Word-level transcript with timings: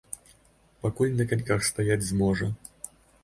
Пакуль 0.85 1.11
на 1.19 1.27
каньках 1.33 1.67
стаяць 1.69 2.07
зможа. 2.09 2.51